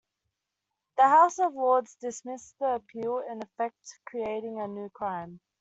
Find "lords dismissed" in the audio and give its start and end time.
1.53-2.57